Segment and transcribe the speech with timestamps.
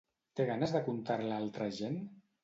[0.37, 2.01] Té ganes de contar-la a altra gent?